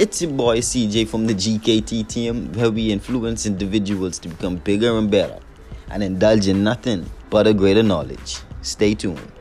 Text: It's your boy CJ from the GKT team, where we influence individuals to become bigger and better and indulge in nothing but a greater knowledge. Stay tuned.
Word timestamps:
It's 0.00 0.22
your 0.22 0.30
boy 0.30 0.58
CJ 0.58 1.08
from 1.08 1.26
the 1.26 1.34
GKT 1.34 2.06
team, 2.06 2.52
where 2.52 2.70
we 2.70 2.92
influence 2.92 3.46
individuals 3.46 4.20
to 4.20 4.28
become 4.28 4.58
bigger 4.58 4.96
and 4.96 5.10
better 5.10 5.40
and 5.90 6.04
indulge 6.04 6.46
in 6.46 6.62
nothing 6.62 7.10
but 7.30 7.48
a 7.48 7.52
greater 7.52 7.82
knowledge. 7.82 8.38
Stay 8.62 8.94
tuned. 8.94 9.37